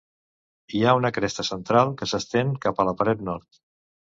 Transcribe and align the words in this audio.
Hi 0.77 0.81
ha 0.87 0.93
una 0.99 1.11
cresta 1.17 1.45
central 1.49 1.93
que 2.01 2.09
s'estén 2.13 2.57
cap 2.65 2.81
a 2.85 2.89
la 2.91 2.99
paret 3.03 3.23
nord. 3.29 3.63